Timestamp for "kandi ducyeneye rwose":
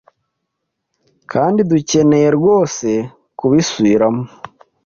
1.31-2.87